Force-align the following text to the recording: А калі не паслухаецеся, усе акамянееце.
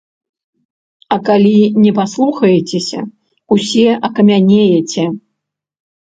А 1.15 1.17
калі 1.27 1.51
не 1.83 1.91
паслухаецеся, 1.99 2.99
усе 3.57 3.83
акамянееце. 4.09 5.05